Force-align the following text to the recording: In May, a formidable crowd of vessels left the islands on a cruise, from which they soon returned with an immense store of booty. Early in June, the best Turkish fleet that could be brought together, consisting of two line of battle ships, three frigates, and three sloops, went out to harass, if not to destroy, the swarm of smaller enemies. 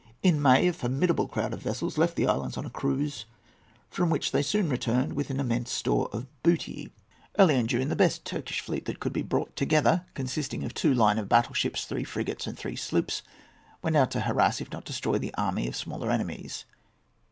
In 0.23 0.41
May, 0.41 0.67
a 0.67 0.73
formidable 0.73 1.27
crowd 1.27 1.53
of 1.53 1.61
vessels 1.61 1.95
left 1.99 2.15
the 2.15 2.25
islands 2.25 2.57
on 2.57 2.65
a 2.65 2.71
cruise, 2.71 3.25
from 3.91 4.09
which 4.09 4.31
they 4.31 4.41
soon 4.41 4.67
returned 4.67 5.13
with 5.13 5.29
an 5.29 5.39
immense 5.39 5.71
store 5.71 6.09
of 6.11 6.25
booty. 6.41 6.91
Early 7.37 7.53
in 7.55 7.67
June, 7.67 7.89
the 7.89 7.95
best 7.95 8.25
Turkish 8.25 8.61
fleet 8.61 8.85
that 8.85 8.99
could 8.99 9.13
be 9.13 9.21
brought 9.21 9.55
together, 9.55 10.07
consisting 10.15 10.63
of 10.63 10.73
two 10.73 10.95
line 10.95 11.19
of 11.19 11.29
battle 11.29 11.53
ships, 11.53 11.85
three 11.85 12.03
frigates, 12.03 12.47
and 12.47 12.57
three 12.57 12.75
sloops, 12.75 13.21
went 13.83 13.95
out 13.95 14.09
to 14.09 14.21
harass, 14.21 14.59
if 14.59 14.71
not 14.71 14.85
to 14.85 14.91
destroy, 14.91 15.19
the 15.19 15.31
swarm 15.37 15.59
of 15.59 15.75
smaller 15.75 16.09
enemies. 16.09 16.65